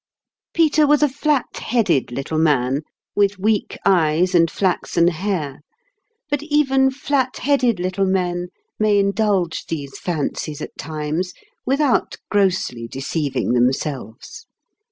[0.55, 2.81] Peter was a flat headed little man,
[3.13, 5.59] with 10 weak eyes and flaxen hair;
[6.27, 8.47] but even flat headed little men
[8.79, 11.35] may indulge these fancies at times,
[11.67, 14.47] without grossly deceiving themselves.